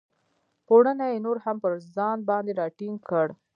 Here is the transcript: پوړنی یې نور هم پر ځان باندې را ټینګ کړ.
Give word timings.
پوړنی 0.65 1.07
یې 1.13 1.23
نور 1.25 1.37
هم 1.45 1.57
پر 1.63 1.73
ځان 1.95 2.17
باندې 2.29 2.51
را 2.59 2.67
ټینګ 2.77 2.97
کړ. 3.09 3.27